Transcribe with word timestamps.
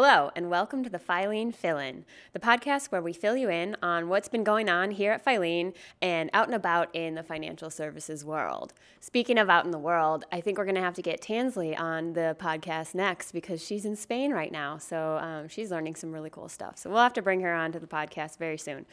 Hello, 0.00 0.30
and 0.36 0.48
welcome 0.48 0.84
to 0.84 0.88
the 0.90 1.00
Filene 1.00 1.52
Fill 1.52 1.76
In, 1.76 2.04
the 2.32 2.38
podcast 2.38 2.92
where 2.92 3.02
we 3.02 3.12
fill 3.12 3.36
you 3.36 3.50
in 3.50 3.76
on 3.82 4.08
what's 4.08 4.28
been 4.28 4.44
going 4.44 4.68
on 4.68 4.92
here 4.92 5.10
at 5.10 5.24
Filene 5.24 5.74
and 6.00 6.30
out 6.32 6.46
and 6.46 6.54
about 6.54 6.94
in 6.94 7.16
the 7.16 7.24
financial 7.24 7.68
services 7.68 8.24
world. 8.24 8.72
Speaking 9.00 9.38
of 9.38 9.50
out 9.50 9.64
in 9.64 9.72
the 9.72 9.78
world, 9.78 10.24
I 10.30 10.40
think 10.40 10.56
we're 10.56 10.66
going 10.66 10.76
to 10.76 10.80
have 10.80 10.94
to 10.94 11.02
get 11.02 11.20
Tansley 11.20 11.76
on 11.76 12.12
the 12.12 12.36
podcast 12.38 12.94
next 12.94 13.32
because 13.32 13.60
she's 13.60 13.84
in 13.84 13.96
Spain 13.96 14.30
right 14.30 14.52
now. 14.52 14.78
So 14.78 15.18
um, 15.20 15.48
she's 15.48 15.72
learning 15.72 15.96
some 15.96 16.12
really 16.12 16.30
cool 16.30 16.48
stuff. 16.48 16.78
So 16.78 16.90
we'll 16.90 17.02
have 17.02 17.14
to 17.14 17.22
bring 17.22 17.40
her 17.40 17.52
on 17.52 17.72
to 17.72 17.80
the 17.80 17.88
podcast 17.88 18.38
very 18.38 18.56
soon. 18.56 18.86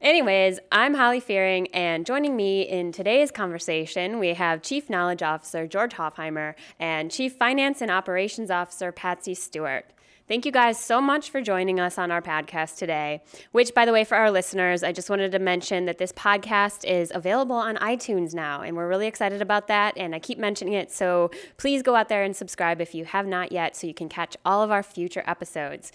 Anyways, 0.00 0.60
I'm 0.72 0.94
Holly 0.94 1.20
Fearing, 1.20 1.66
and 1.74 2.06
joining 2.06 2.34
me 2.34 2.62
in 2.62 2.90
today's 2.90 3.30
conversation, 3.30 4.18
we 4.18 4.28
have 4.28 4.62
Chief 4.62 4.88
Knowledge 4.88 5.22
Officer 5.22 5.66
George 5.66 5.92
Hoffheimer 5.92 6.54
and 6.78 7.10
Chief 7.10 7.34
Finance 7.34 7.82
and 7.82 7.90
Operations 7.90 8.50
Officer 8.50 8.92
Patsy 8.92 9.34
Stewart. 9.34 9.84
Thank 10.26 10.46
you 10.46 10.52
guys 10.52 10.82
so 10.82 11.02
much 11.02 11.28
for 11.28 11.42
joining 11.42 11.78
us 11.78 11.98
on 11.98 12.10
our 12.10 12.22
podcast 12.22 12.78
today. 12.78 13.20
Which, 13.52 13.74
by 13.74 13.84
the 13.84 13.92
way, 13.92 14.04
for 14.04 14.16
our 14.16 14.30
listeners, 14.30 14.82
I 14.82 14.92
just 14.92 15.10
wanted 15.10 15.32
to 15.32 15.38
mention 15.38 15.84
that 15.84 15.98
this 15.98 16.12
podcast 16.12 16.88
is 16.88 17.12
available 17.14 17.56
on 17.56 17.76
iTunes 17.76 18.32
now, 18.32 18.62
and 18.62 18.78
we're 18.78 18.88
really 18.88 19.06
excited 19.06 19.42
about 19.42 19.68
that. 19.68 19.98
And 19.98 20.14
I 20.14 20.18
keep 20.18 20.38
mentioning 20.38 20.72
it, 20.72 20.90
so 20.90 21.30
please 21.58 21.82
go 21.82 21.94
out 21.94 22.08
there 22.08 22.24
and 22.24 22.34
subscribe 22.34 22.80
if 22.80 22.94
you 22.94 23.04
have 23.04 23.26
not 23.26 23.52
yet 23.52 23.76
so 23.76 23.86
you 23.86 23.92
can 23.92 24.08
catch 24.08 24.34
all 24.46 24.62
of 24.62 24.70
our 24.70 24.82
future 24.82 25.24
episodes. 25.26 25.92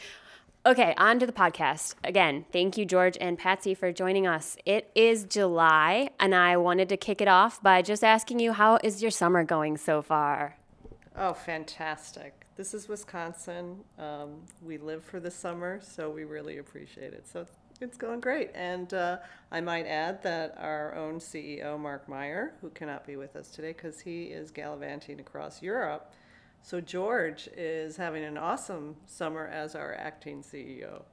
Okay, 0.68 0.96
on 0.98 1.20
to 1.20 1.28
the 1.28 1.32
podcast. 1.32 1.94
Again, 2.04 2.44
thank 2.52 2.76
you, 2.76 2.86
George 2.86 3.20
and 3.22 3.38
Patsy, 3.38 3.76
for 3.76 3.92
joining 3.92 4.26
us. 4.26 4.58
It 4.66 4.90
is 4.96 5.24
July, 5.24 6.10
and 6.20 6.34
I 6.34 6.58
wanted 6.58 6.90
to 6.90 6.98
kick 6.98 7.22
it 7.22 7.28
off 7.28 7.62
by 7.62 7.84
just 7.84 8.04
asking 8.04 8.40
you 8.40 8.52
how 8.52 8.80
is 8.84 9.00
your 9.00 9.12
summer 9.12 9.44
going 9.44 9.78
so 9.78 10.02
far? 10.02 10.58
Oh, 11.16 11.34
fantastic. 11.34 12.48
This 12.56 12.74
is 12.74 12.90
Wisconsin. 12.90 13.82
Um, 14.00 14.42
we 14.60 14.80
live 14.80 15.04
for 15.04 15.20
the 15.20 15.30
summer, 15.30 15.82
so 15.84 16.10
we 16.10 16.24
really 16.24 16.58
appreciate 16.58 17.14
it. 17.14 17.28
So 17.32 17.46
it's 17.80 17.96
going 17.96 18.20
great. 18.20 18.50
And 18.56 18.92
uh, 18.92 19.18
I 19.52 19.62
might 19.62 19.86
add 19.86 20.24
that 20.24 20.58
our 20.60 20.96
own 20.96 21.20
CEO, 21.20 21.80
Mark 21.80 22.10
Meyer, 22.10 22.56
who 22.62 22.72
cannot 22.72 23.06
be 23.06 23.18
with 23.18 23.36
us 23.36 23.50
today 23.50 23.74
because 23.74 24.00
he 24.00 24.24
is 24.24 24.50
gallivanting 24.50 25.20
across 25.20 25.62
Europe, 25.62 26.12
so 26.66 26.82
George 26.82 27.48
is 27.56 27.96
having 27.96 28.24
an 28.24 28.40
awesome 28.40 28.96
summer 29.06 29.46
as 29.46 29.76
our 29.76 29.94
acting 29.94 30.42
CEO. 30.42 31.04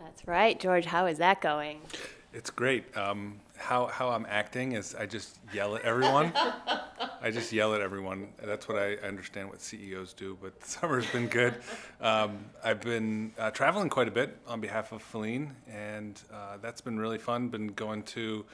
That's 0.00 0.26
right, 0.26 0.58
George. 0.58 0.84
How 0.84 1.06
is 1.06 1.18
that 1.18 1.40
going? 1.40 1.80
It's 2.32 2.50
great. 2.50 2.84
Um, 2.96 3.38
how 3.56 3.86
how 3.86 4.08
I'm 4.08 4.26
acting 4.28 4.72
is 4.72 4.96
I 4.96 5.06
just 5.06 5.38
yell 5.54 5.76
at 5.76 5.82
everyone. 5.82 6.32
I 7.22 7.30
just 7.30 7.52
yell 7.52 7.72
at 7.72 7.80
everyone. 7.80 8.32
That's 8.42 8.66
what 8.68 8.78
I 8.78 8.96
understand 8.96 9.48
what 9.48 9.60
CEOs 9.60 10.12
do. 10.12 10.36
But 10.42 10.62
summer's 10.66 11.06
been 11.06 11.28
good. 11.28 11.54
Um, 12.00 12.44
I've 12.64 12.80
been 12.80 13.32
uh, 13.38 13.52
traveling 13.52 13.88
quite 13.88 14.08
a 14.08 14.10
bit 14.10 14.36
on 14.48 14.60
behalf 14.60 14.90
of 14.90 15.08
Filene, 15.12 15.52
and 15.72 16.20
uh, 16.34 16.56
that's 16.60 16.80
been 16.80 16.98
really 16.98 17.18
fun. 17.18 17.46
Been 17.46 17.68
going 17.68 18.02
to 18.02 18.44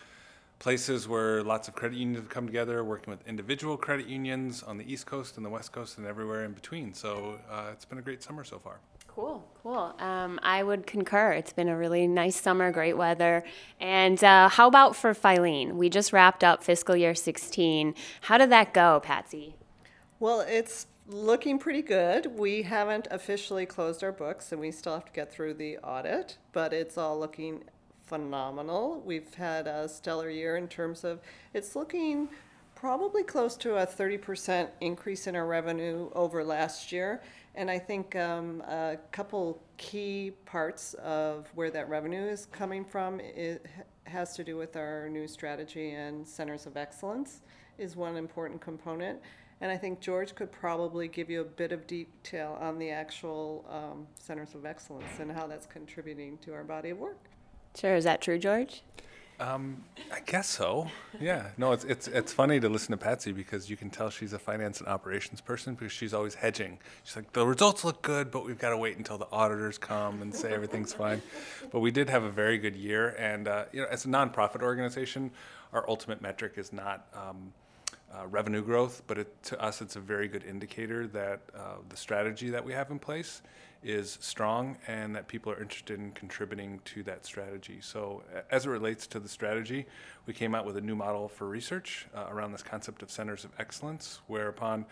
places 0.62 1.08
where 1.08 1.42
lots 1.42 1.66
of 1.66 1.74
credit 1.74 1.98
unions 1.98 2.18
have 2.18 2.28
come 2.28 2.46
together, 2.46 2.84
working 2.84 3.10
with 3.10 3.26
individual 3.26 3.76
credit 3.76 4.06
unions 4.06 4.62
on 4.62 4.78
the 4.78 4.90
East 4.90 5.06
Coast 5.06 5.36
and 5.36 5.44
the 5.44 5.50
West 5.50 5.72
Coast 5.72 5.98
and 5.98 6.06
everywhere 6.06 6.44
in 6.44 6.52
between. 6.52 6.94
So 6.94 7.40
uh, 7.50 7.70
it's 7.72 7.84
been 7.84 7.98
a 7.98 8.02
great 8.02 8.22
summer 8.22 8.44
so 8.44 8.60
far. 8.60 8.78
Cool, 9.08 9.44
cool. 9.60 9.92
Um, 9.98 10.38
I 10.40 10.62
would 10.62 10.86
concur. 10.86 11.32
It's 11.32 11.52
been 11.52 11.68
a 11.68 11.76
really 11.76 12.06
nice 12.06 12.40
summer, 12.40 12.70
great 12.70 12.96
weather. 12.96 13.42
And 13.80 14.22
uh, 14.22 14.48
how 14.48 14.68
about 14.68 14.94
for 14.94 15.12
Filene? 15.14 15.72
We 15.72 15.90
just 15.90 16.12
wrapped 16.12 16.44
up 16.44 16.62
fiscal 16.62 16.94
year 16.94 17.16
16. 17.16 17.96
How 18.20 18.38
did 18.38 18.50
that 18.50 18.72
go, 18.72 19.00
Patsy? 19.00 19.56
Well, 20.20 20.42
it's 20.42 20.86
looking 21.08 21.58
pretty 21.58 21.82
good. 21.82 22.38
We 22.38 22.62
haven't 22.62 23.08
officially 23.10 23.66
closed 23.66 24.04
our 24.04 24.12
books 24.12 24.52
and 24.52 24.60
we 24.60 24.70
still 24.70 24.94
have 24.94 25.06
to 25.06 25.12
get 25.12 25.32
through 25.32 25.54
the 25.54 25.78
audit, 25.78 26.38
but 26.52 26.72
it's 26.72 26.96
all 26.96 27.18
looking 27.18 27.64
phenomenal. 28.12 29.00
We've 29.06 29.32
had 29.32 29.66
a 29.66 29.88
stellar 29.88 30.28
year 30.28 30.58
in 30.58 30.68
terms 30.68 31.02
of 31.02 31.20
it's 31.54 31.74
looking 31.74 32.28
probably 32.74 33.22
close 33.22 33.56
to 33.56 33.76
a 33.76 33.86
30% 33.86 34.68
increase 34.82 35.26
in 35.26 35.34
our 35.34 35.46
revenue 35.46 36.10
over 36.14 36.44
last 36.44 36.92
year. 36.92 37.22
And 37.54 37.70
I 37.70 37.78
think 37.78 38.14
um, 38.14 38.60
a 38.68 38.98
couple 39.12 39.62
key 39.78 40.32
parts 40.44 40.92
of 40.94 41.50
where 41.54 41.70
that 41.70 41.88
revenue 41.88 42.20
is 42.20 42.44
coming 42.52 42.84
from 42.84 43.18
it 43.18 43.64
has 44.04 44.36
to 44.36 44.44
do 44.44 44.58
with 44.58 44.76
our 44.76 45.08
new 45.08 45.26
strategy 45.26 45.92
and 45.92 46.28
centers 46.28 46.66
of 46.66 46.76
excellence 46.76 47.40
is 47.78 47.96
one 47.96 48.18
important 48.18 48.60
component. 48.60 49.20
And 49.62 49.70
I 49.70 49.78
think 49.78 50.00
George 50.00 50.34
could 50.34 50.52
probably 50.52 51.08
give 51.08 51.30
you 51.30 51.40
a 51.40 51.44
bit 51.44 51.72
of 51.72 51.86
detail 51.86 52.58
on 52.60 52.78
the 52.78 52.90
actual 52.90 53.64
um, 53.70 54.06
centers 54.18 54.54
of 54.54 54.66
excellence 54.66 55.18
and 55.18 55.32
how 55.32 55.46
that's 55.46 55.64
contributing 55.64 56.36
to 56.42 56.52
our 56.52 56.64
body 56.64 56.90
of 56.90 56.98
work. 56.98 57.30
Sure. 57.74 57.94
Is 57.94 58.04
that 58.04 58.20
true, 58.20 58.38
George? 58.38 58.82
Um, 59.40 59.82
I 60.12 60.20
guess 60.20 60.48
so. 60.48 60.88
Yeah. 61.20 61.48
No, 61.56 61.72
it's 61.72 61.84
it's 61.84 62.06
it's 62.06 62.32
funny 62.32 62.60
to 62.60 62.68
listen 62.68 62.92
to 62.92 62.96
Patsy 62.96 63.32
because 63.32 63.68
you 63.68 63.76
can 63.76 63.90
tell 63.90 64.08
she's 64.08 64.32
a 64.32 64.38
finance 64.38 64.78
and 64.78 64.88
operations 64.88 65.40
person 65.40 65.74
because 65.74 65.90
she's 65.90 66.14
always 66.14 66.34
hedging. 66.34 66.78
She's 67.02 67.16
like, 67.16 67.32
the 67.32 67.44
results 67.44 67.84
look 67.84 68.02
good, 68.02 68.30
but 68.30 68.44
we've 68.44 68.58
got 68.58 68.70
to 68.70 68.76
wait 68.76 68.98
until 68.98 69.18
the 69.18 69.26
auditors 69.32 69.78
come 69.78 70.22
and 70.22 70.32
say 70.32 70.52
everything's 70.52 70.92
fine. 70.92 71.22
But 71.72 71.80
we 71.80 71.90
did 71.90 72.10
have 72.10 72.22
a 72.22 72.30
very 72.30 72.58
good 72.58 72.76
year, 72.76 73.16
and 73.18 73.48
uh, 73.48 73.64
you 73.72 73.80
know, 73.80 73.88
as 73.90 74.04
a 74.04 74.08
nonprofit 74.08 74.62
organization, 74.62 75.30
our 75.72 75.88
ultimate 75.88 76.20
metric 76.20 76.54
is 76.56 76.72
not. 76.72 77.06
Um, 77.14 77.52
uh, 78.14 78.26
revenue 78.26 78.62
growth, 78.62 79.02
but 79.06 79.18
it, 79.18 79.42
to 79.44 79.60
us, 79.60 79.80
it's 79.80 79.96
a 79.96 80.00
very 80.00 80.28
good 80.28 80.44
indicator 80.44 81.06
that 81.08 81.40
uh, 81.54 81.76
the 81.88 81.96
strategy 81.96 82.50
that 82.50 82.64
we 82.64 82.72
have 82.72 82.90
in 82.90 82.98
place 82.98 83.42
is 83.82 84.18
strong 84.20 84.76
and 84.86 85.16
that 85.16 85.26
people 85.26 85.50
are 85.50 85.60
interested 85.60 85.98
in 85.98 86.12
contributing 86.12 86.80
to 86.84 87.02
that 87.02 87.24
strategy. 87.24 87.78
So, 87.80 88.22
as 88.50 88.66
it 88.66 88.70
relates 88.70 89.06
to 89.08 89.20
the 89.20 89.28
strategy, 89.28 89.86
we 90.26 90.34
came 90.34 90.54
out 90.54 90.64
with 90.64 90.76
a 90.76 90.80
new 90.80 90.94
model 90.94 91.28
for 91.28 91.48
research 91.48 92.06
uh, 92.14 92.26
around 92.28 92.52
this 92.52 92.62
concept 92.62 93.02
of 93.02 93.10
centers 93.10 93.44
of 93.44 93.50
excellence, 93.58 94.20
whereupon 94.26 94.86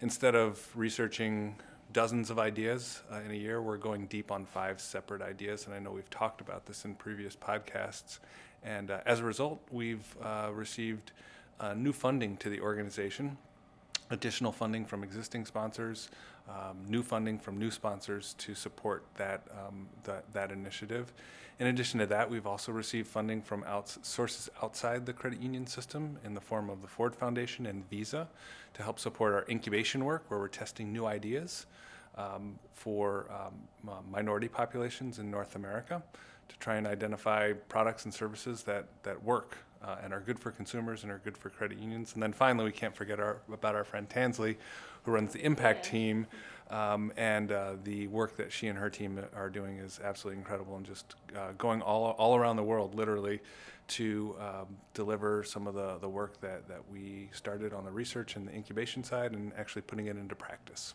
instead 0.00 0.34
of 0.34 0.68
researching 0.74 1.56
dozens 1.92 2.28
of 2.28 2.38
ideas 2.38 3.02
uh, 3.10 3.20
in 3.24 3.30
a 3.30 3.34
year, 3.34 3.62
we're 3.62 3.76
going 3.76 4.06
deep 4.06 4.32
on 4.32 4.44
five 4.44 4.80
separate 4.80 5.22
ideas. 5.22 5.66
And 5.66 5.74
I 5.74 5.78
know 5.78 5.92
we've 5.92 6.10
talked 6.10 6.40
about 6.40 6.66
this 6.66 6.84
in 6.84 6.94
previous 6.94 7.36
podcasts. 7.36 8.18
And 8.62 8.90
uh, 8.90 9.00
as 9.06 9.20
a 9.20 9.24
result, 9.24 9.60
we've 9.70 10.04
uh, 10.22 10.50
received 10.52 11.12
uh, 11.60 11.74
new 11.74 11.92
funding 11.92 12.36
to 12.38 12.50
the 12.50 12.60
organization 12.60 13.36
additional 14.10 14.52
funding 14.52 14.84
from 14.84 15.02
existing 15.02 15.46
sponsors, 15.46 16.10
um, 16.48 16.78
new 16.88 17.02
funding 17.02 17.38
from 17.38 17.58
new 17.58 17.70
sponsors 17.70 18.34
to 18.34 18.54
support 18.54 19.04
that, 19.16 19.42
um, 19.52 19.86
that, 20.04 20.30
that 20.32 20.50
initiative. 20.50 21.12
In 21.58 21.68
addition 21.68 22.00
to 22.00 22.06
that, 22.06 22.28
we've 22.28 22.46
also 22.46 22.72
received 22.72 23.06
funding 23.06 23.40
from 23.40 23.64
outs- 23.64 23.98
sources 24.02 24.50
outside 24.62 25.06
the 25.06 25.12
credit 25.12 25.40
union 25.40 25.66
system 25.66 26.18
in 26.24 26.34
the 26.34 26.40
form 26.40 26.68
of 26.68 26.82
the 26.82 26.88
Ford 26.88 27.14
Foundation 27.14 27.66
and 27.66 27.88
Visa 27.88 28.28
to 28.74 28.82
help 28.82 28.98
support 28.98 29.32
our 29.32 29.44
incubation 29.48 30.04
work, 30.04 30.24
where 30.28 30.40
we're 30.40 30.48
testing 30.48 30.92
new 30.92 31.06
ideas 31.06 31.66
um, 32.16 32.58
for 32.72 33.26
um, 33.30 33.54
uh, 33.88 34.00
minority 34.10 34.48
populations 34.48 35.18
in 35.18 35.30
North 35.30 35.54
America 35.56 36.02
to 36.48 36.56
try 36.58 36.76
and 36.76 36.86
identify 36.86 37.52
products 37.52 38.04
and 38.04 38.14
services 38.14 38.62
that, 38.64 38.86
that 39.02 39.22
work 39.22 39.58
uh, 39.82 39.96
and 40.02 40.12
are 40.12 40.20
good 40.20 40.38
for 40.38 40.50
consumers 40.50 41.02
and 41.02 41.12
are 41.12 41.20
good 41.24 41.36
for 41.36 41.50
credit 41.50 41.78
unions. 41.78 42.14
And 42.14 42.22
then 42.22 42.32
finally, 42.32 42.64
we 42.64 42.72
can't 42.72 42.96
forget 42.96 43.20
our, 43.20 43.38
about 43.52 43.74
our 43.74 43.84
friend 43.84 44.08
Tansley, 44.08 44.56
who 45.02 45.12
runs 45.12 45.32
the 45.32 45.44
Impact 45.44 45.84
team. 45.84 46.26
Um, 46.70 47.12
and 47.16 47.52
uh, 47.52 47.74
the 47.84 48.06
work 48.06 48.36
that 48.38 48.50
she 48.50 48.68
and 48.68 48.78
her 48.78 48.88
team 48.88 49.20
are 49.36 49.50
doing 49.50 49.78
is 49.78 50.00
absolutely 50.02 50.38
incredible 50.38 50.76
and 50.76 50.86
just 50.86 51.14
uh, 51.36 51.52
going 51.58 51.82
all, 51.82 52.12
all 52.12 52.36
around 52.36 52.56
the 52.56 52.62
world, 52.62 52.94
literally, 52.94 53.40
to 53.86 54.34
um, 54.40 54.66
deliver 54.94 55.44
some 55.44 55.66
of 55.66 55.74
the, 55.74 55.98
the 55.98 56.08
work 56.08 56.40
that, 56.40 56.66
that 56.68 56.80
we 56.90 57.28
started 57.32 57.74
on 57.74 57.84
the 57.84 57.90
research 57.90 58.36
and 58.36 58.48
the 58.48 58.54
incubation 58.54 59.04
side 59.04 59.32
and 59.32 59.52
actually 59.58 59.82
putting 59.82 60.06
it 60.06 60.16
into 60.16 60.34
practice. 60.34 60.94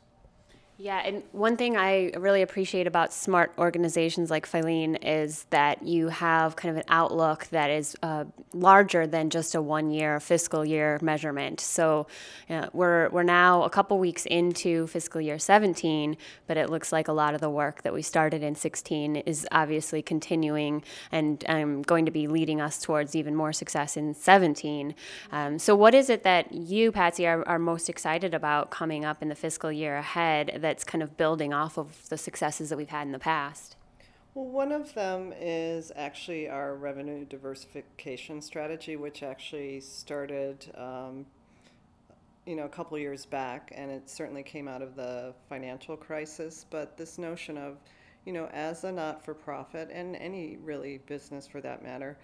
Yeah, 0.82 1.02
and 1.04 1.24
one 1.34 1.58
thing 1.58 1.76
I 1.76 2.12
really 2.16 2.42
appreciate 2.42 2.88
about 2.88 3.12
smart 3.12 3.52
organizations 3.58 4.32
like 4.32 4.50
Filene 4.50 4.98
is 5.02 5.46
that 5.50 5.84
you 5.84 6.08
have 6.08 6.56
kind 6.56 6.72
of 6.72 6.78
an 6.78 6.86
outlook 6.88 7.48
that 7.48 7.70
is 7.70 7.98
uh, 8.02 8.24
larger 8.54 9.06
than 9.06 9.30
just 9.30 9.56
a 9.56 9.62
one-year 9.62 10.22
fiscal 10.22 10.64
year 10.64 10.98
measurement. 11.02 11.60
So 11.60 12.08
you 12.48 12.62
know, 12.62 12.70
we're 12.72 13.10
we're 13.10 13.24
now 13.24 13.64
a 13.64 13.70
couple 13.70 14.00
weeks 14.00 14.26
into 14.26 14.88
fiscal 14.88 15.20
year 15.20 15.38
17, 15.38 16.16
but 16.48 16.56
it 16.56 16.70
looks 16.70 16.94
like 16.94 17.10
a 17.10 17.14
lot 17.14 17.34
of 17.34 17.42
the 17.42 17.50
work 17.50 17.82
that 17.82 17.94
we 17.94 18.02
started 18.02 18.42
in 18.42 18.56
16 18.56 19.18
is 19.18 19.46
obviously 19.52 20.02
continuing 20.02 20.82
and 21.12 21.44
um, 21.50 21.82
going 21.82 22.06
to 22.06 22.12
be 22.12 22.26
leading 22.28 22.62
us 22.62 22.80
towards 22.82 23.18
even 23.18 23.36
more 23.36 23.52
success 23.52 23.98
in 23.98 24.14
17. 24.14 24.96
Um, 25.34 25.60
so 25.60 25.76
what 25.76 25.94
is 25.94 26.10
it 26.10 26.24
that 26.24 26.54
you, 26.54 26.94
Patsy, 26.94 27.28
are, 27.28 27.46
are 27.46 27.60
most 27.60 27.90
excited 27.90 28.34
about 28.34 28.70
coming 28.70 29.04
up 29.04 29.22
in 29.22 29.28
the 29.28 29.36
fiscal 29.36 29.74
year 29.74 29.98
ahead? 29.98 30.60
That's 30.70 30.84
kind 30.84 31.02
of 31.02 31.18
building 31.18 31.52
off 31.52 31.80
of 31.80 32.08
the 32.10 32.18
successes 32.18 32.70
that 32.70 32.78
we've 32.78 32.90
had 32.90 33.08
in 33.08 33.12
the 33.12 33.18
past? 33.18 33.76
Well, 34.36 34.46
one 34.46 34.72
of 34.72 34.94
them 34.94 35.34
is 35.36 35.92
actually 35.96 36.48
our 36.48 36.76
revenue 36.76 37.26
diversification 37.26 38.40
strategy, 38.40 38.96
which 38.96 39.24
actually 39.24 39.80
started 39.80 40.72
um, 40.78 41.26
you 42.46 42.56
know, 42.56 42.66
a 42.66 42.70
couple 42.70 43.00
years 43.00 43.26
back, 43.26 43.72
and 43.76 43.90
it 43.90 44.08
certainly 44.08 44.44
came 44.44 44.68
out 44.68 44.84
of 44.84 44.96
the 44.96 45.34
financial 45.50 45.98
crisis. 45.98 46.68
But 46.70 46.98
this 46.98 47.18
notion 47.18 47.58
of, 47.58 47.78
you 48.26 48.34
know, 48.34 48.46
as 48.54 48.84
a 48.84 48.92
not 48.92 49.26
for 49.26 49.34
profit, 49.34 49.90
and 49.92 50.16
any 50.18 50.58
really 50.58 51.00
business 51.08 51.48
for 51.48 51.62
that 51.62 51.82
matter, 51.82 52.16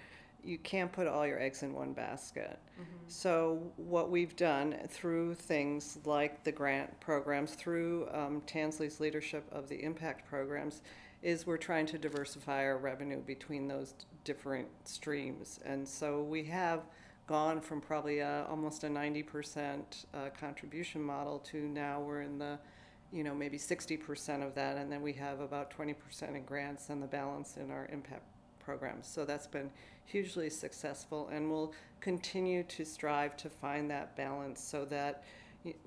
you 0.45 0.57
can't 0.59 0.91
put 0.91 1.07
all 1.07 1.25
your 1.25 1.39
eggs 1.39 1.63
in 1.63 1.73
one 1.73 1.93
basket. 1.93 2.59
So, 3.07 3.71
what 3.77 4.09
we've 4.09 4.35
done 4.35 4.75
through 4.87 5.35
things 5.35 5.97
like 6.05 6.43
the 6.43 6.51
grant 6.51 6.99
programs, 6.99 7.55
through 7.55 8.07
um, 8.13 8.41
Tansley's 8.45 8.99
leadership 8.99 9.47
of 9.51 9.69
the 9.69 9.83
impact 9.83 10.27
programs, 10.27 10.81
is 11.21 11.47
we're 11.47 11.57
trying 11.57 11.85
to 11.87 11.97
diversify 11.97 12.63
our 12.63 12.77
revenue 12.77 13.21
between 13.21 13.67
those 13.67 13.93
different 14.23 14.67
streams. 14.83 15.59
And 15.65 15.87
so 15.87 16.21
we 16.21 16.43
have 16.45 16.81
gone 17.27 17.61
from 17.61 17.81
probably 17.81 18.19
a, 18.19 18.45
almost 18.49 18.83
a 18.83 18.87
90% 18.87 19.81
uh, 20.13 20.29
contribution 20.39 21.01
model 21.01 21.39
to 21.39 21.57
now 21.57 21.99
we're 21.99 22.21
in 22.21 22.37
the, 22.37 22.59
you 23.11 23.23
know, 23.23 23.33
maybe 23.33 23.57
60% 23.57 24.45
of 24.45 24.53
that. 24.55 24.77
And 24.77 24.91
then 24.91 25.01
we 25.01 25.13
have 25.13 25.39
about 25.39 25.75
20% 25.75 26.35
in 26.35 26.43
grants 26.43 26.89
and 26.89 27.01
the 27.01 27.07
balance 27.07 27.57
in 27.57 27.71
our 27.71 27.87
impact 27.91 28.23
programs. 28.65 29.07
So 29.07 29.23
that's 29.23 29.47
been 29.47 29.69
hugely 30.05 30.49
successful, 30.49 31.29
and 31.31 31.49
we'll 31.49 31.73
continue 32.01 32.63
to 32.63 32.83
strive 32.83 33.37
to 33.37 33.49
find 33.49 33.89
that 33.91 34.15
balance 34.15 34.61
so 34.61 34.85
that 34.85 35.23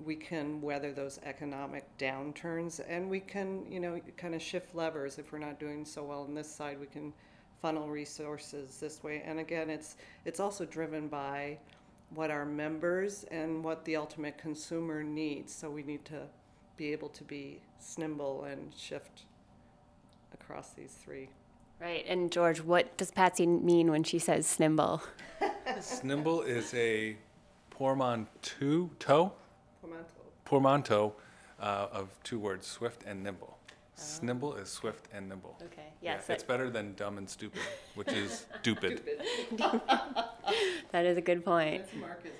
we 0.03 0.15
can 0.15 0.59
weather 0.61 0.91
those 0.91 1.19
economic 1.23 1.85
downturns 1.97 2.81
and 2.87 3.09
we 3.09 3.19
can, 3.19 3.65
you 3.71 3.79
know, 3.79 3.99
kind 4.17 4.35
of 4.35 4.41
shift 4.41 4.75
levers. 4.75 5.17
If 5.17 5.31
we're 5.31 5.39
not 5.39 5.59
doing 5.59 5.85
so 5.85 6.03
well 6.03 6.21
on 6.23 6.33
this 6.33 6.53
side, 6.53 6.79
we 6.79 6.87
can 6.87 7.13
funnel 7.61 7.87
resources 7.89 8.77
this 8.79 9.03
way. 9.03 9.21
And 9.25 9.39
again, 9.39 9.69
it's 9.69 9.95
it's 10.25 10.39
also 10.39 10.65
driven 10.65 11.07
by 11.07 11.59
what 12.13 12.31
our 12.31 12.45
members 12.45 13.23
and 13.31 13.63
what 13.63 13.85
the 13.85 13.95
ultimate 13.95 14.37
consumer 14.37 15.03
needs. 15.03 15.53
So 15.53 15.69
we 15.69 15.83
need 15.83 16.03
to 16.05 16.23
be 16.75 16.91
able 16.91 17.09
to 17.09 17.23
be 17.23 17.61
nimble 17.97 18.45
and 18.45 18.73
shift 18.75 19.23
across 20.33 20.71
these 20.71 20.93
three. 20.93 21.29
Right. 21.79 22.05
And 22.07 22.31
George, 22.31 22.61
what 22.61 22.97
does 22.97 23.11
Patsy 23.11 23.47
mean 23.47 23.89
when 23.91 24.03
she 24.03 24.19
says 24.19 24.45
snimble? 24.45 25.01
Snimble 25.79 26.45
is 26.45 26.73
a 26.73 27.15
portmanteau, 27.69 28.89
toe, 28.99 29.31
Pimento. 29.81 30.05
portmanteau 30.43 31.13
uh, 31.61 31.87
of 31.91 32.09
two 32.23 32.37
words, 32.39 32.67
swift 32.67 33.03
and 33.07 33.23
nimble. 33.23 33.57
Snimble 33.97 34.59
is 34.61 34.69
swift 34.69 35.07
and 35.13 35.29
nimble. 35.29 35.55
Okay. 35.63 35.83
Yeah, 36.01 36.15
Yes. 36.15 36.29
it's 36.29 36.43
better 36.43 36.69
than 36.69 36.93
dumb 36.95 37.17
and 37.17 37.29
stupid, 37.29 37.61
which 37.95 38.11
is 38.11 38.45
stupid. 38.61 39.01
that 39.57 41.05
is 41.05 41.17
a 41.17 41.21
good 41.21 41.45
point. 41.45 41.81
It's 41.81 41.93
Marxism. 41.95 42.35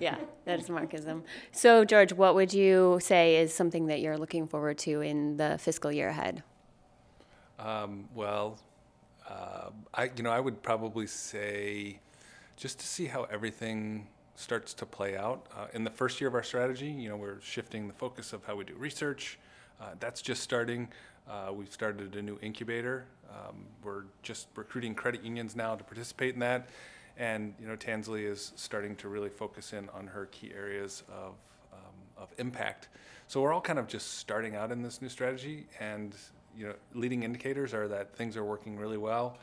Yeah, 0.00 0.16
that 0.44 0.58
is 0.60 0.68
Marxism. 0.68 1.22
So, 1.52 1.84
George, 1.84 2.12
what 2.12 2.34
would 2.34 2.52
you 2.52 2.98
say 3.00 3.36
is 3.36 3.52
something 3.54 3.86
that 3.86 4.00
you're 4.00 4.18
looking 4.18 4.46
forward 4.46 4.78
to 4.78 5.00
in 5.00 5.36
the 5.36 5.56
fiscal 5.58 5.90
year 5.92 6.08
ahead? 6.08 6.42
Um, 7.60 8.08
well, 8.14 8.58
uh, 9.28 9.70
I 9.92 10.10
you 10.16 10.22
know 10.22 10.30
I 10.30 10.40
would 10.40 10.62
probably 10.62 11.06
say 11.06 12.00
just 12.56 12.78
to 12.80 12.86
see 12.86 13.06
how 13.06 13.24
everything 13.24 14.06
starts 14.36 14.74
to 14.74 14.86
play 14.86 15.16
out 15.16 15.46
uh, 15.56 15.66
in 15.72 15.84
the 15.84 15.90
first 15.90 16.20
year 16.20 16.28
of 16.28 16.34
our 16.34 16.42
strategy. 16.42 16.88
You 16.88 17.08
know, 17.08 17.16
we're 17.16 17.40
shifting 17.40 17.86
the 17.86 17.94
focus 17.94 18.32
of 18.32 18.44
how 18.44 18.56
we 18.56 18.64
do 18.64 18.74
research. 18.74 19.38
Uh, 19.80 19.90
that's 20.00 20.22
just 20.22 20.42
starting. 20.42 20.88
Uh, 21.28 21.52
we've 21.52 21.72
started 21.72 22.16
a 22.16 22.22
new 22.22 22.38
incubator. 22.42 23.06
Um, 23.30 23.66
we're 23.82 24.04
just 24.22 24.48
recruiting 24.54 24.94
credit 24.94 25.24
unions 25.24 25.56
now 25.56 25.74
to 25.74 25.82
participate 25.82 26.34
in 26.34 26.40
that, 26.40 26.68
and 27.16 27.54
you 27.60 27.66
know, 27.66 27.76
Tansley 27.76 28.24
is 28.24 28.52
starting 28.56 28.94
to 28.96 29.08
really 29.08 29.30
focus 29.30 29.72
in 29.72 29.88
on 29.90 30.06
her 30.06 30.26
key 30.26 30.52
areas 30.54 31.02
of 31.08 31.34
um, 31.72 31.94
of 32.16 32.28
impact. 32.38 32.88
So 33.26 33.40
we're 33.40 33.52
all 33.52 33.60
kind 33.60 33.78
of 33.78 33.88
just 33.88 34.18
starting 34.18 34.54
out 34.54 34.70
in 34.70 34.82
this 34.82 35.00
new 35.00 35.08
strategy, 35.08 35.66
and 35.80 36.14
you 36.56 36.66
know, 36.66 36.74
leading 36.94 37.22
indicators 37.22 37.74
are 37.74 37.88
that 37.88 38.14
things 38.16 38.36
are 38.36 38.44
working 38.44 38.76
really 38.76 38.96
well. 38.96 39.38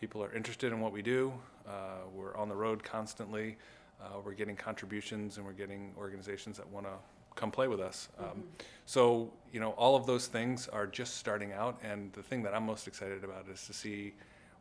People 0.00 0.22
are 0.22 0.32
interested 0.34 0.72
in 0.72 0.80
what 0.80 0.92
we 0.92 1.02
do. 1.02 1.32
Uh, 1.66 2.00
we're 2.14 2.36
on 2.36 2.48
the 2.48 2.54
road 2.54 2.82
constantly. 2.82 3.56
Uh, 4.00 4.20
we're 4.24 4.34
getting 4.34 4.56
contributions, 4.56 5.38
and 5.38 5.46
we're 5.46 5.52
getting 5.52 5.94
organizations 5.96 6.56
that 6.58 6.68
want 6.68 6.86
to 6.86 6.92
come 7.34 7.50
play 7.50 7.68
with 7.68 7.80
us. 7.80 8.08
Um, 8.18 8.44
so 8.84 9.32
you 9.52 9.60
know, 9.60 9.70
all 9.70 9.96
of 9.96 10.06
those 10.06 10.26
things 10.26 10.68
are 10.68 10.86
just 10.86 11.16
starting 11.16 11.52
out, 11.52 11.78
and 11.82 12.12
the 12.12 12.22
thing 12.22 12.42
that 12.42 12.54
I'm 12.54 12.66
most 12.66 12.86
excited 12.86 13.24
about 13.24 13.46
is 13.52 13.66
to 13.66 13.72
see 13.72 14.14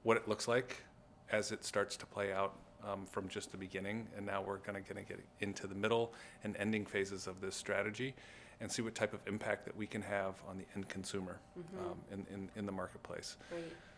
what 0.03 0.17
it 0.17 0.27
looks 0.27 0.47
like 0.47 0.83
as 1.31 1.51
it 1.51 1.65
starts 1.65 1.97
to 1.97 2.05
play 2.05 2.31
out 2.31 2.53
um, 2.87 3.05
from 3.05 3.27
just 3.27 3.51
the 3.51 3.57
beginning. 3.57 4.07
And 4.15 4.25
now 4.25 4.41
we're 4.41 4.57
going 4.57 4.81
to 4.83 5.01
get 5.01 5.19
into 5.39 5.67
the 5.67 5.75
middle 5.75 6.13
and 6.43 6.55
ending 6.57 6.85
phases 6.85 7.27
of 7.27 7.41
this 7.41 7.55
strategy 7.55 8.13
and 8.61 8.71
see 8.71 8.81
what 8.81 8.95
type 8.95 9.13
of 9.13 9.25
impact 9.27 9.65
that 9.65 9.75
we 9.75 9.85
can 9.85 10.01
have 10.01 10.35
on 10.49 10.57
the 10.57 10.65
end 10.75 10.87
consumer 10.89 11.39
um, 11.79 11.97
in, 12.11 12.25
in, 12.33 12.49
in 12.55 12.65
the 12.65 12.71
marketplace. 12.71 13.37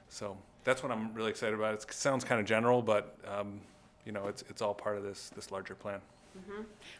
So 0.09 0.38
that's 0.63 0.83
what 0.83 0.92
I'm 0.92 1.13
really 1.13 1.30
excited 1.30 1.56
about. 1.56 1.74
It's, 1.74 1.86
it 1.86 1.94
sounds 1.94 2.24
kind 2.24 2.39
of 2.39 2.48
general, 2.48 2.81
but 2.81 3.18
um, 3.25 3.62
you 4.06 4.12
know, 4.12 4.27
it's, 4.27 4.44
it's 4.50 4.62
all 4.62 4.74
part 4.74 4.98
of 4.98 5.04
this, 5.04 5.30
this 5.36 5.51
larger 5.51 5.75
plan. 5.75 6.00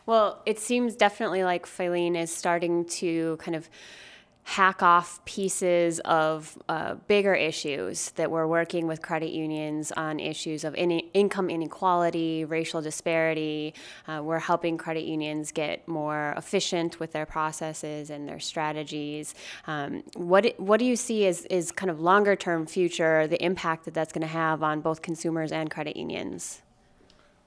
Well, 0.06 0.42
it 0.45 0.59
seems 0.59 0.95
definitely 0.95 1.44
like 1.44 1.65
Filene 1.65 2.18
is 2.18 2.36
starting 2.36 2.86
to 2.86 3.38
kind 3.38 3.56
of 3.56 3.69
hack 4.48 4.82
off 4.82 5.24
pieces 5.26 6.00
of 6.06 6.58
uh, 6.70 6.96
bigger 7.10 7.36
issues 7.36 8.12
that 8.12 8.32
we're 8.32 8.48
working 8.48 8.88
with 8.88 9.02
credit 9.02 9.30
unions 9.32 9.92
on 9.92 10.22
issues 10.22 10.64
of 10.64 10.74
in- 10.76 11.02
income 11.14 11.50
inequality, 11.50 12.46
racial 12.46 12.82
disparity. 12.82 13.74
Uh, 14.08 14.22
we're 14.24 14.40
helping 14.40 14.78
credit 14.78 15.04
unions 15.04 15.52
get 15.52 15.86
more 15.86 16.34
efficient 16.38 16.98
with 16.98 17.12
their 17.12 17.26
processes 17.26 18.10
and 18.10 18.26
their 18.26 18.40
strategies. 18.40 19.36
Um, 19.68 20.02
what 20.16 20.58
what 20.58 20.78
do 20.78 20.86
you 20.86 20.96
see 20.96 21.28
as 21.28 21.46
is 21.48 21.74
kind 21.74 21.92
of 21.92 22.00
longer 22.00 22.38
term 22.38 22.66
future 22.66 23.28
the 23.28 23.44
impact 23.44 23.84
that 23.84 23.94
that's 23.94 24.14
going 24.14 24.22
to 24.22 24.28
have 24.28 24.64
on 24.64 24.80
both 24.80 25.02
consumers 25.02 25.52
and 25.52 25.70
credit 25.70 25.98
unions? 25.98 26.62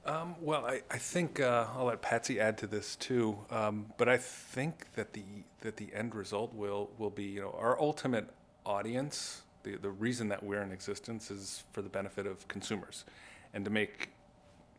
Um, 0.07 0.35
well, 0.41 0.65
I, 0.65 0.81
I 0.91 0.97
think 0.97 1.41
uh, 1.41 1.67
I'll 1.77 1.85
let 1.85 2.01
Patsy 2.01 2.41
add 2.41 2.57
to 2.59 2.67
this 2.67 2.97
too. 2.97 3.39
Um, 3.51 3.87
but 3.99 4.09
I 4.09 4.17
think 4.17 4.93
that 4.95 5.13
the 5.13 5.25
that 5.61 5.77
the 5.77 5.89
end 5.95 6.15
result 6.15 6.55
will 6.55 6.91
will 6.99 7.11
be 7.11 7.25
you 7.25 7.41
know 7.41 7.55
our 7.59 7.81
ultimate 7.81 8.29
audience. 8.65 9.43
The 9.63 9.77
the 9.77 9.91
reason 9.91 10.29
that 10.29 10.43
we're 10.43 10.63
in 10.63 10.73
existence 10.73 11.31
is 11.31 11.65
for 11.73 11.83
the 11.83 11.91
benefit 11.91 12.27
of 12.27 12.49
consumers, 12.49 13.05
and 13.53 13.65
to 13.65 13.71
make 13.71 14.09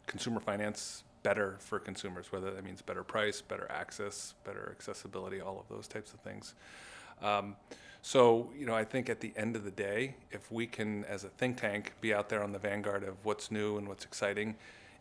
consumer 0.07 0.39
finance 0.39 1.03
better 1.21 1.57
for 1.59 1.77
consumers. 1.77 2.31
Whether 2.31 2.51
that 2.51 2.63
means 2.63 2.81
better 2.81 3.03
price, 3.03 3.41
better 3.41 3.67
access, 3.69 4.33
better 4.43 4.69
accessibility, 4.75 5.39
all 5.39 5.59
of 5.59 5.67
those 5.69 5.87
types 5.87 6.13
of 6.13 6.19
things. 6.21 6.55
Um, 7.21 7.55
so, 8.01 8.49
you 8.57 8.65
know, 8.65 8.73
I 8.73 8.83
think 8.83 9.09
at 9.09 9.19
the 9.19 9.31
end 9.35 9.55
of 9.55 9.63
the 9.63 9.69
day, 9.71 10.15
if 10.31 10.51
we 10.51 10.65
can, 10.65 11.05
as 11.05 11.23
a 11.23 11.29
think 11.29 11.57
tank, 11.57 11.93
be 12.01 12.15
out 12.15 12.29
there 12.29 12.43
on 12.43 12.51
the 12.51 12.57
vanguard 12.57 13.03
of 13.03 13.23
what's 13.23 13.51
new 13.51 13.77
and 13.77 13.87
what's 13.87 14.03
exciting, 14.03 14.55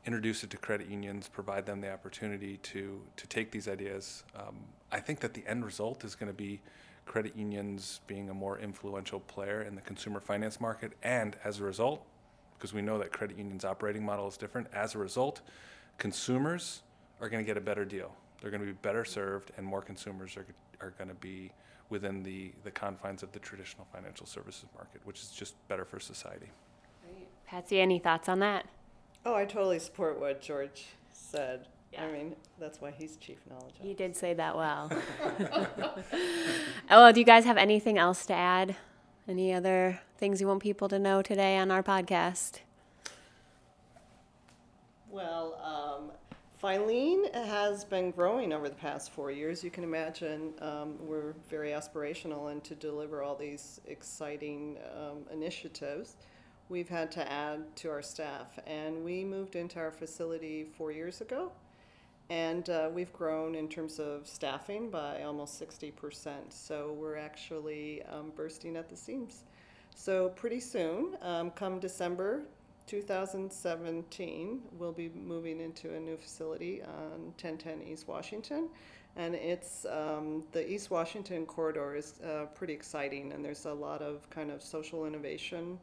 introduce 0.07 0.43
it 0.45 0.51
to 0.51 0.57
credit 0.57 0.89
unions, 0.89 1.29
provide 1.29 1.67
them 1.67 1.81
the 1.81 1.93
opportunity 1.93 2.57
to 2.59 3.01
to 3.17 3.27
take 3.27 3.51
these 3.51 3.69
ideas. 3.69 4.25
Um, 4.35 4.57
I 4.91 5.01
think 5.01 5.21
that 5.21 5.35
the 5.35 5.47
end 5.47 5.65
result 5.65 6.05
is 6.05 6.15
going 6.15 6.31
to 6.31 6.37
be 6.37 6.61
credit 7.07 7.37
unions 7.37 8.01
being 8.07 8.31
a 8.31 8.35
more 8.35 8.59
influential 8.59 9.21
player 9.21 9.63
in 9.63 9.75
the 9.75 9.81
consumer 9.81 10.21
finance 10.21 10.61
market, 10.61 10.93
and 11.03 11.37
as 11.45 11.61
a 11.61 11.65
result, 11.65 12.05
because 12.57 12.73
we 12.73 12.83
know 12.83 12.99
that 12.99 13.13
credit 13.13 13.37
unions' 13.37 13.65
operating 13.65 14.05
model 14.05 14.29
is 14.29 14.37
different, 14.37 14.69
as 14.73 14.95
a 14.95 14.99
result, 14.99 15.41
consumers 15.99 16.83
are 17.21 17.29
going 17.29 17.43
to 17.43 17.47
get 17.47 17.57
a 17.57 17.61
better 17.61 17.85
deal. 17.85 18.15
They're 18.41 18.51
going 18.51 18.63
to 18.63 18.67
be 18.67 18.79
better 18.81 19.05
served, 19.05 19.51
and 19.57 19.67
more 19.67 19.83
consumers 19.83 20.37
are 20.37 20.47
are 20.81 20.95
going 20.97 21.09
to 21.09 21.17
be 21.17 21.53
within 21.91 22.23
the 22.23 22.53
the 22.65 22.71
confines 22.71 23.23
of 23.23 23.33
the 23.33 23.39
traditional 23.39 23.87
financial 23.93 24.27
services 24.27 24.67
market, 24.75 25.01
which 25.05 25.21
is 25.21 25.29
just 25.31 25.55
better 25.69 25.85
for 25.85 26.01
society. 26.01 26.51
Patsy, 27.47 27.81
any 27.81 27.99
thoughts 27.99 28.29
on 28.29 28.39
that? 28.39 28.65
Oh, 29.25 29.35
I 29.35 29.45
totally 29.45 29.79
support 29.79 30.19
what 30.19 30.41
George 30.41 30.87
said. 31.13 31.67
Yeah. 31.93 32.05
I 32.05 32.13
mean, 32.13 32.37
that's 32.59 32.81
why 32.81 32.93
he's 32.97 33.17
chief 33.17 33.39
knowledge 33.49 33.75
You 33.83 33.91
officer. 33.91 33.95
did 33.95 34.17
say 34.17 34.35
that 34.35 34.57
well. 34.57 34.91
oh, 36.91 37.13
do 37.13 37.21
you 37.21 37.27
guys 37.27 37.45
have 37.45 37.57
anything 37.57 37.99
else 37.99 38.25
to 38.27 38.35
add? 38.35 38.77
Any 39.29 39.53
other 39.53 40.01
things 40.19 40.41
you 40.41 40.47
want 40.47 40.63
people 40.63 40.89
to 40.89 40.99
know 40.99 41.21
today 41.21 41.57
on 41.59 41.71
our 41.71 41.83
podcast? 41.83 42.61
Well, 45.11 45.59
um, 45.63 46.13
Filene 46.63 47.33
has 47.35 47.85
been 47.85 48.11
growing 48.13 48.53
over 48.53 48.69
the 48.69 48.75
past 48.77 49.11
four 49.11 49.31
years. 49.31 49.65
You 49.65 49.71
can 49.71 49.83
imagine 49.83 50.53
um, 50.61 50.95
we're 51.01 51.35
very 51.49 51.71
aspirational 51.71 52.53
and 52.53 52.63
to 52.65 52.75
deliver 52.75 53.23
all 53.23 53.35
these 53.35 53.81
exciting 53.87 54.79
um, 54.97 55.19
initiatives. 55.33 56.17
We've 56.71 56.89
had 56.89 57.11
to 57.13 57.33
add 57.33 57.75
to 57.79 57.91
our 57.91 58.01
staff, 58.01 58.57
and 58.65 59.05
we 59.05 59.25
moved 59.25 59.57
into 59.57 59.81
our 59.81 59.91
facility 59.91 60.69
four 60.79 60.93
years 60.93 61.21
ago. 61.21 61.51
And 62.29 62.71
uh, 62.71 62.91
we've 62.95 63.13
grown 63.13 63.57
in 63.57 63.67
terms 63.69 63.99
of 63.99 64.29
staffing 64.29 64.89
by 64.89 65.25
almost 65.25 65.61
60%. 65.61 66.31
So 66.51 66.97
we're 66.97 67.17
actually 67.17 68.05
um, 68.05 68.31
bursting 68.37 68.77
at 68.77 68.89
the 68.89 68.95
seams. 68.95 69.43
So 69.97 70.29
pretty 70.29 70.61
soon, 70.61 71.17
um, 71.23 71.51
come 71.51 71.81
December 71.81 72.43
2017, 72.87 74.63
we'll 74.79 74.93
be 74.93 75.09
moving 75.09 75.61
into 75.61 75.93
a 75.97 75.99
new 75.99 76.17
facility 76.17 76.83
on 76.83 77.33
1010 77.43 77.83
East 77.83 78.07
Washington. 78.07 78.69
And 79.17 79.35
it's, 79.35 79.87
um, 79.87 80.45
the 80.53 80.71
East 80.71 80.93
Washington 80.93 81.47
corridor 81.47 81.97
is 81.97 82.21
uh, 82.21 82.47
pretty 82.55 82.75
exciting, 82.75 83.33
and 83.33 83.45
there's 83.45 83.65
a 83.65 83.75
lot 83.75 84.03
of 84.03 84.31
kind 84.31 84.53
of 84.53 84.63
social 84.63 85.05
innovation 85.05 85.81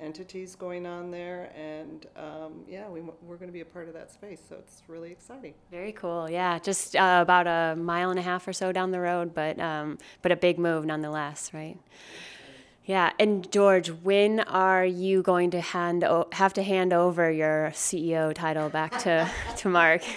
entities 0.00 0.56
going 0.56 0.86
on 0.86 1.10
there. 1.10 1.52
And 1.56 2.06
um, 2.16 2.64
yeah, 2.68 2.88
we, 2.88 3.00
we're 3.22 3.36
going 3.36 3.48
to 3.48 3.52
be 3.52 3.60
a 3.60 3.64
part 3.66 3.88
of 3.88 3.94
that 3.94 4.10
space, 4.10 4.40
so 4.48 4.56
it's 4.56 4.82
really 4.88 5.10
exciting. 5.12 5.54
Very 5.70 5.92
cool. 5.92 6.30
Yeah, 6.30 6.58
just 6.58 6.96
uh, 6.96 7.20
about 7.22 7.46
a 7.46 7.76
mile 7.76 8.10
and 8.10 8.18
a 8.18 8.22
half 8.22 8.46
or 8.48 8.52
so 8.52 8.72
down 8.72 8.90
the 8.90 9.00
road, 9.00 9.34
but 9.34 9.58
um, 9.60 9.98
but 10.22 10.32
a 10.32 10.36
big 10.36 10.58
move 10.58 10.84
nonetheless, 10.84 11.52
right? 11.52 11.78
Yeah, 12.90 13.12
and 13.20 13.48
George, 13.52 13.86
when 14.02 14.40
are 14.40 14.84
you 14.84 15.22
going 15.22 15.52
to 15.52 15.60
hand 15.60 16.02
o- 16.02 16.26
have 16.32 16.52
to 16.54 16.62
hand 16.64 16.92
over 16.92 17.30
your 17.30 17.70
CEO 17.72 18.34
title 18.34 18.68
back 18.68 18.98
to 19.04 19.30
to 19.58 19.68
Mark? 19.68 20.02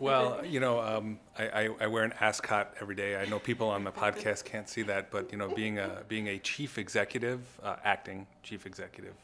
Well, 0.00 0.44
you 0.44 0.58
know, 0.58 0.80
um, 0.80 1.20
I, 1.38 1.44
I, 1.60 1.68
I 1.82 1.86
wear 1.86 2.02
an 2.02 2.12
ascot 2.20 2.74
every 2.80 2.96
day. 2.96 3.14
I 3.16 3.26
know 3.26 3.38
people 3.38 3.68
on 3.68 3.84
the 3.84 3.92
podcast 3.92 4.44
can't 4.44 4.68
see 4.68 4.82
that, 4.82 5.12
but 5.12 5.30
you 5.30 5.38
know, 5.38 5.48
being 5.54 5.78
a 5.78 6.02
being 6.08 6.26
a 6.26 6.38
chief 6.40 6.78
executive, 6.78 7.40
uh, 7.62 7.76
acting 7.84 8.26
chief 8.42 8.66
executive, 8.66 9.14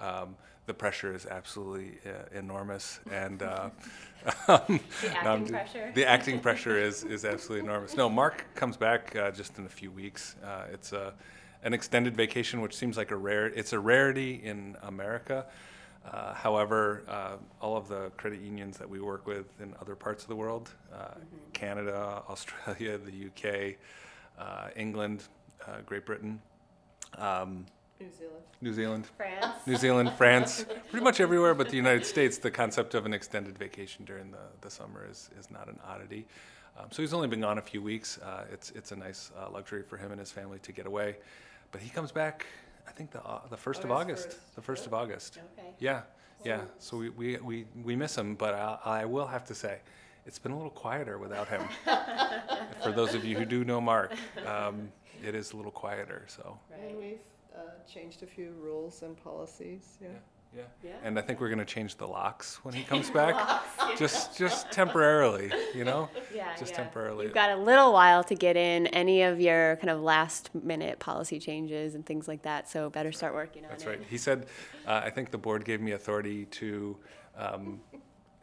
um, 0.00 0.34
the 0.66 0.74
pressure 0.74 1.14
is 1.14 1.26
absolutely 1.26 1.92
uh, 2.04 2.36
enormous, 2.36 2.98
and 3.12 3.40
uh, 3.44 3.70
um, 4.48 4.80
The 5.00 5.10
acting 5.14 5.46
ju- 5.46 5.52
pressure? 5.52 5.92
The 5.94 6.04
acting 6.16 6.40
pressure 6.40 6.76
is 6.76 7.04
is 7.04 7.24
absolutely 7.24 7.64
enormous. 7.68 7.96
No, 7.96 8.08
Mark 8.10 8.44
comes 8.56 8.76
back 8.76 9.14
uh, 9.14 9.30
just 9.30 9.58
in 9.58 9.64
a 9.64 9.74
few 9.80 9.92
weeks. 9.92 10.34
Uh, 10.44 10.74
it's 10.74 10.92
a 10.92 11.14
an 11.66 11.74
extended 11.74 12.16
vacation, 12.16 12.60
which 12.60 12.76
seems 12.76 12.96
like 12.96 13.10
a 13.10 13.16
rare. 13.16 13.46
It's 13.46 13.72
a 13.72 13.78
rarity 13.78 14.40
in 14.42 14.76
America. 14.84 15.46
Uh, 16.06 16.32
however, 16.32 17.02
uh, 17.08 17.32
all 17.60 17.76
of 17.76 17.88
the 17.88 18.10
credit 18.16 18.40
unions 18.40 18.78
that 18.78 18.88
we 18.88 19.00
work 19.00 19.26
with 19.26 19.60
in 19.60 19.74
other 19.80 19.96
parts 19.96 20.22
of 20.22 20.28
the 20.28 20.36
world, 20.36 20.70
uh, 20.94 21.08
Canada, 21.52 22.22
Australia, 22.28 22.96
the 22.96 23.26
UK, 23.26 23.74
uh, 24.38 24.68
England, 24.76 25.24
uh, 25.66 25.80
Great 25.84 26.06
Britain, 26.06 26.40
um, 27.18 27.66
New 27.98 28.12
Zealand. 28.12 28.42
New 28.60 28.72
Zealand, 28.72 29.06
France. 29.16 29.66
New 29.66 29.76
Zealand, 29.76 30.12
France, 30.16 30.66
pretty 30.90 31.02
much 31.02 31.18
everywhere 31.18 31.54
but 31.54 31.68
the 31.68 31.76
United 31.76 32.06
States, 32.06 32.38
the 32.38 32.50
concept 32.50 32.94
of 32.94 33.06
an 33.06 33.12
extended 33.12 33.58
vacation 33.58 34.04
during 34.04 34.30
the, 34.30 34.38
the 34.60 34.70
summer 34.70 35.04
is, 35.10 35.30
is 35.36 35.50
not 35.50 35.66
an 35.66 35.80
oddity. 35.84 36.26
Um, 36.78 36.86
so 36.92 37.02
he's 37.02 37.12
only 37.12 37.26
been 37.26 37.40
gone 37.40 37.58
a 37.58 37.62
few 37.62 37.82
weeks. 37.82 38.18
Uh, 38.18 38.44
it's, 38.52 38.70
it's 38.70 38.92
a 38.92 38.96
nice 38.96 39.32
uh, 39.36 39.50
luxury 39.50 39.82
for 39.82 39.96
him 39.96 40.12
and 40.12 40.20
his 40.20 40.30
family 40.30 40.60
to 40.60 40.70
get 40.70 40.86
away. 40.86 41.16
But 41.72 41.80
he 41.80 41.90
comes 41.90 42.12
back, 42.12 42.46
I 42.86 42.92
think, 42.92 43.10
the, 43.10 43.22
uh, 43.22 43.40
the 43.48 43.56
1st 43.56 43.84
of 43.84 43.90
August 43.90 44.26
August. 44.26 44.28
1st. 44.28 44.54
The 44.54 44.72
1st 44.72 44.86
of 44.86 44.94
August. 44.94 45.38
Okay. 45.58 45.68
Yeah, 45.78 46.02
yeah. 46.44 46.60
So 46.78 46.98
we, 46.98 47.08
we, 47.10 47.36
we, 47.38 47.66
we 47.82 47.96
miss 47.96 48.16
him, 48.16 48.34
but 48.34 48.54
I, 48.54 48.78
I 48.84 49.04
will 49.04 49.26
have 49.26 49.44
to 49.46 49.54
say, 49.54 49.78
it's 50.26 50.38
been 50.38 50.52
a 50.52 50.56
little 50.56 50.70
quieter 50.70 51.18
without 51.18 51.48
him. 51.48 51.62
for 52.82 52.92
those 52.92 53.14
of 53.14 53.24
you 53.24 53.36
who 53.36 53.44
do 53.44 53.64
know 53.64 53.80
Mark, 53.80 54.12
um, 54.44 54.90
it 55.24 55.34
is 55.34 55.52
a 55.52 55.56
little 55.56 55.70
quieter. 55.70 56.24
So, 56.26 56.58
And 56.82 56.96
we've 56.98 57.18
uh, 57.56 57.60
changed 57.92 58.22
a 58.22 58.26
few 58.26 58.52
rules 58.60 59.02
and 59.02 59.16
policies, 59.22 59.98
yeah. 60.00 60.08
yeah. 60.08 60.14
Yeah. 60.82 60.90
And 61.02 61.18
I 61.18 61.22
think 61.22 61.40
we're 61.40 61.48
going 61.48 61.58
to 61.58 61.64
change 61.64 61.96
the 61.96 62.06
locks 62.06 62.56
when 62.64 62.74
he 62.74 62.82
comes 62.92 63.10
back. 63.10 63.62
just 63.96 64.36
just 64.36 64.70
temporarily, 64.72 65.52
you 65.74 65.84
know? 65.84 66.08
Yeah, 66.34 66.54
Just 66.58 66.72
yeah. 66.72 66.78
temporarily. 66.78 67.24
You've 67.26 67.34
got 67.34 67.50
a 67.50 67.56
little 67.56 67.92
while 67.92 68.22
to 68.24 68.34
get 68.34 68.56
in 68.56 68.86
any 68.88 69.22
of 69.22 69.40
your 69.40 69.76
kind 69.76 69.90
of 69.90 70.00
last 70.00 70.50
minute 70.54 70.98
policy 70.98 71.38
changes 71.38 71.94
and 71.94 72.04
things 72.04 72.26
like 72.28 72.42
that. 72.42 72.68
So 72.68 72.90
better 72.90 73.12
start 73.12 73.34
working 73.34 73.64
on 73.64 73.70
That's 73.70 73.82
it. 73.82 73.86
That's 73.86 73.98
right. 73.98 74.06
He 74.08 74.18
said, 74.18 74.46
uh, 74.86 75.02
I 75.04 75.10
think 75.10 75.30
the 75.30 75.38
board 75.38 75.64
gave 75.64 75.80
me 75.80 75.92
authority 75.92 76.44
to 76.46 76.96
um, 77.36 77.80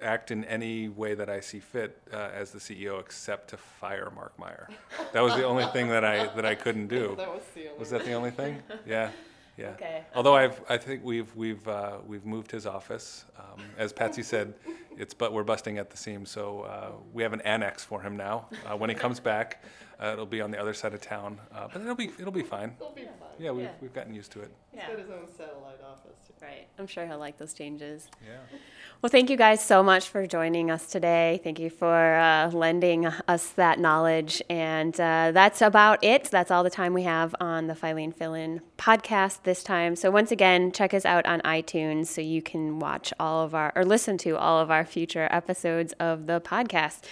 act 0.01 0.31
in 0.31 0.43
any 0.45 0.89
way 0.89 1.13
that 1.15 1.29
I 1.29 1.39
see 1.39 1.59
fit 1.59 1.97
uh, 2.11 2.29
as 2.33 2.51
the 2.51 2.59
CEO, 2.59 2.99
except 2.99 3.49
to 3.51 3.57
fire 3.57 4.11
Mark 4.13 4.37
Meyer. 4.37 4.69
That 5.13 5.21
was 5.21 5.35
the 5.35 5.45
only 5.45 5.65
thing 5.67 5.87
that 5.89 6.03
I 6.03 6.27
that 6.35 6.45
I 6.45 6.55
couldn't 6.55 6.87
do. 6.87 7.15
That 7.17 7.33
was 7.33 7.43
the 7.55 7.67
only. 7.67 7.79
Was 7.79 7.89
that 7.91 8.03
the 8.05 8.13
only 8.13 8.31
thing? 8.31 8.61
Yeah, 8.85 9.09
yeah. 9.57 9.69
Okay. 9.69 10.03
Although 10.15 10.35
I've, 10.35 10.61
I 10.69 10.77
think 10.77 11.03
we've 11.03 11.33
we've 11.35 11.67
uh, 11.67 11.97
we've 12.07 12.25
moved 12.25 12.51
his 12.51 12.65
office. 12.65 13.25
Um, 13.37 13.63
as 13.77 13.93
Patsy 13.93 14.23
said, 14.33 14.53
it's 14.97 15.13
but 15.13 15.33
we're 15.33 15.43
busting 15.43 15.77
at 15.77 15.89
the 15.89 15.97
seams. 15.97 16.29
So 16.31 16.61
uh, 16.61 16.91
we 17.13 17.23
have 17.23 17.33
an 17.33 17.41
annex 17.41 17.83
for 17.83 18.01
him 18.01 18.17
now. 18.17 18.47
Uh, 18.65 18.75
when 18.77 18.89
he 18.89 18.95
comes 18.95 19.19
back, 19.19 19.63
uh, 20.01 20.11
it'll 20.13 20.25
be 20.25 20.41
on 20.41 20.51
the 20.51 20.59
other 20.59 20.73
side 20.73 20.93
of 20.93 21.01
town. 21.01 21.39
Uh, 21.53 21.67
but 21.71 21.81
it'll 21.81 21.95
be 21.95 22.11
it'll 22.19 22.31
be 22.31 22.43
fine. 22.43 22.75
It'll 22.79 22.91
be 22.93 23.03
fun. 23.03 23.11
Yeah, 23.39 23.51
we've 23.51 23.65
Yeah. 23.65 23.71
we've 23.81 23.93
gotten 23.93 24.13
used 24.13 24.31
to 24.33 24.41
it. 24.41 24.51
He's 24.71 24.81
Yeah. 24.81 24.89
got 24.89 24.99
his 24.99 25.09
own 25.09 25.27
satellite 25.37 25.52
office. 25.93 26.13
Right. 26.41 26.67
I'm 26.77 26.87
sure 26.87 27.07
he'll 27.07 27.19
like 27.19 27.37
those 27.37 27.53
changes. 27.53 28.09
Yeah. 28.21 28.57
Well, 29.01 29.09
thank 29.09 29.29
you 29.29 29.37
guys 29.37 29.63
so 29.63 29.81
much 29.81 30.09
for 30.09 30.27
joining 30.27 30.69
us 30.69 30.87
today. 30.87 31.39
Thank 31.41 31.57
you 31.57 31.69
for 31.69 32.15
uh, 32.15 32.49
lending 32.51 33.05
us 33.05 33.49
that 33.51 33.79
knowledge. 33.79 34.41
And 34.49 34.93
uh, 34.99 35.31
that's 35.33 35.61
about 35.61 36.03
it. 36.03 36.25
That's 36.25 36.51
all 36.51 36.63
the 36.63 36.69
time 36.69 36.93
we 36.93 37.03
have 37.03 37.33
on 37.39 37.67
the 37.67 37.73
Filene 37.73 38.13
Fill 38.13 38.33
In 38.33 38.59
podcast 38.77 39.43
this 39.43 39.63
time. 39.63 39.95
So, 39.95 40.11
once 40.11 40.31
again, 40.31 40.73
check 40.73 40.93
us 40.93 41.05
out 41.05 41.25
on 41.25 41.39
iTunes 41.41 42.07
so 42.07 42.19
you 42.19 42.41
can 42.41 42.79
watch 42.79 43.13
all 43.19 43.43
of 43.43 43.55
our 43.55 43.71
or 43.73 43.85
listen 43.85 44.17
to 44.19 44.37
all 44.37 44.59
of 44.59 44.69
our 44.69 44.83
future 44.83 45.29
episodes 45.31 45.93
of 45.93 46.27
the 46.27 46.41
podcast. 46.41 47.03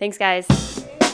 Thanks, 0.00 0.18
guys. 0.18 1.09